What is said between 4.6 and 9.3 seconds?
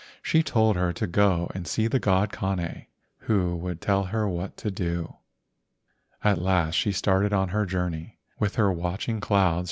do. At last she started on her journey with her watching